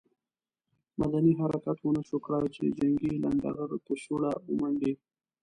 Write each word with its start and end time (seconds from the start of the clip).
مدني 0.99 1.33
حرکت 1.41 1.77
ونه 1.81 2.01
شو 2.07 2.17
کړای 2.25 2.47
چې 2.55 2.63
جنګي 2.77 3.11
لنډه 3.23 3.49
غر 3.57 3.71
په 3.85 3.93
سوړه 4.03 4.31
ومنډي. 4.47 4.93